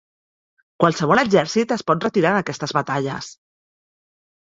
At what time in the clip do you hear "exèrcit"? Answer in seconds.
1.25-1.75